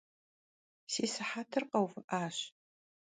Si 0.91 1.03
sıhetır 1.13 1.63
kheuvı'aş. 1.71 2.37